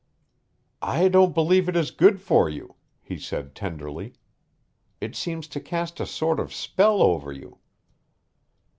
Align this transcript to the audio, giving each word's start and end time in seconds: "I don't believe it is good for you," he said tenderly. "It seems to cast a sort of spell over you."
"I 0.81 1.09
don't 1.09 1.35
believe 1.35 1.69
it 1.69 1.75
is 1.75 1.91
good 1.91 2.19
for 2.19 2.49
you," 2.49 2.73
he 3.03 3.19
said 3.19 3.53
tenderly. 3.53 4.13
"It 4.99 5.15
seems 5.15 5.47
to 5.49 5.59
cast 5.59 5.99
a 5.99 6.07
sort 6.07 6.39
of 6.39 6.51
spell 6.51 7.03
over 7.03 7.31
you." 7.31 7.59